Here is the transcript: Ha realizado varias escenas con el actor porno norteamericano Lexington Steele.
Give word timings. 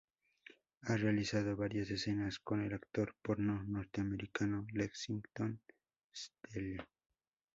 Ha 0.81 0.97
realizado 0.97 1.55
varias 1.55 1.91
escenas 1.91 2.39
con 2.39 2.63
el 2.63 2.73
actor 2.73 3.13
porno 3.21 3.63
norteamericano 3.67 4.65
Lexington 4.73 5.61
Steele. 6.11 6.87